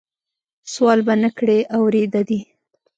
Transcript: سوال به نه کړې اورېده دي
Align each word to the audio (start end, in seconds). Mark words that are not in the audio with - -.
سوال 0.73 0.99
به 1.07 1.13
نه 1.21 1.29
کړې 1.37 1.59
اورېده 1.75 2.21
دي 2.29 2.39